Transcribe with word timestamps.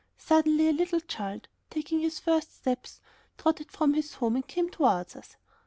Suddenly 0.17 0.67
a 0.67 0.73
little 0.73 0.99
child, 0.99 1.47
taking 1.69 2.01
its 2.01 2.17
first 2.17 2.55
steps, 2.55 3.01
trotted 3.37 3.71
from 3.71 3.93
his 3.93 4.15
home 4.15 4.33
and 4.35 4.47
came 4.47 4.67
towards 4.71 5.15
us. 5.15 5.35